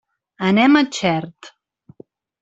Anem 0.45 0.79
a 0.79 0.81
Xert. 0.99 1.51